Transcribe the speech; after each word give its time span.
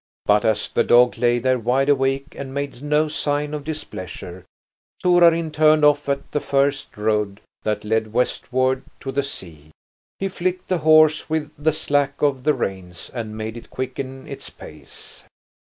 But 0.25 0.45
as 0.45 0.67
the 0.67 0.83
dog 0.83 1.19
lay 1.19 1.37
there 1.37 1.59
wide 1.59 1.87
awake 1.87 2.33
and 2.35 2.55
made 2.55 2.81
no 2.81 3.07
sign 3.07 3.53
of 3.53 3.63
displeasure, 3.63 4.45
Torarin 5.03 5.51
turned 5.51 5.85
off 5.85 6.09
at 6.09 6.31
the 6.31 6.39
first 6.39 6.97
road 6.97 7.39
that 7.61 7.85
led 7.85 8.11
westward 8.11 8.81
to 9.01 9.11
the 9.11 9.21
sea. 9.21 9.69
He 10.17 10.27
flicked 10.27 10.69
the 10.69 10.79
horse 10.79 11.29
with 11.29 11.51
the 11.55 11.71
slack 11.71 12.19
of 12.19 12.45
the 12.45 12.55
reins 12.55 13.11
and 13.13 13.37
made 13.37 13.55
it 13.55 13.69
quicken 13.69 14.27
its 14.27 14.49
pace. 14.49 15.23